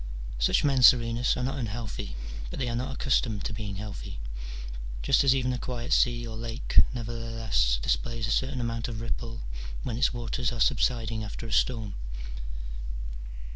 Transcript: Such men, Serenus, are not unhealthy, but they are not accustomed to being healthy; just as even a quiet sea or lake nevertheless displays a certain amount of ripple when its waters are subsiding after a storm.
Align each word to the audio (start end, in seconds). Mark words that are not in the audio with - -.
Such 0.39 0.63
men, 0.63 0.81
Serenus, 0.81 1.37
are 1.37 1.43
not 1.43 1.59
unhealthy, 1.59 2.15
but 2.49 2.57
they 2.57 2.67
are 2.69 2.75
not 2.75 2.91
accustomed 2.91 3.43
to 3.45 3.53
being 3.53 3.75
healthy; 3.75 4.19
just 5.03 5.23
as 5.23 5.35
even 5.35 5.53
a 5.53 5.59
quiet 5.59 5.93
sea 5.93 6.25
or 6.25 6.35
lake 6.35 6.79
nevertheless 6.91 7.77
displays 7.83 8.25
a 8.25 8.31
certain 8.31 8.59
amount 8.61 8.87
of 8.87 8.99
ripple 8.99 9.41
when 9.83 9.99
its 9.99 10.11
waters 10.11 10.51
are 10.51 10.59
subsiding 10.59 11.23
after 11.23 11.45
a 11.45 11.51
storm. 11.53 11.93